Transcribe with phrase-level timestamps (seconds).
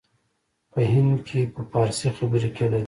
[0.71, 2.79] په هند کې په فارسي خبري کېدلې.